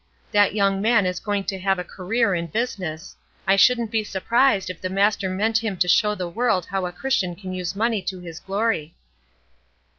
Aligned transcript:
That 0.31 0.55
young 0.55 0.81
man 0.81 1.05
is 1.05 1.19
going 1.19 1.43
to 1.43 1.59
have 1.59 1.77
a 1.77 1.83
career 1.83 2.33
in 2.33 2.47
business. 2.47 3.15
I 3.45 3.55
shouldn't 3.55 3.91
be 3.91 4.03
surprised 4.03 4.71
if 4.71 4.81
the 4.81 4.89
Master 4.89 5.29
meant 5.29 5.59
him 5.59 5.77
to 5.77 5.87
show 5.87 6.15
the 6.15 6.27
world 6.27 6.65
how 6.65 6.87
a 6.87 6.91
Christian 6.91 7.35
can 7.35 7.53
use 7.53 7.75
money 7.75 8.01
to 8.01 8.19
his 8.19 8.39
glory." 8.39 8.95